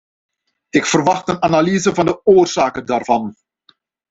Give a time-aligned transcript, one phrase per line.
[0.69, 3.35] Ik verwacht een analyse van de oorzaken daarvan.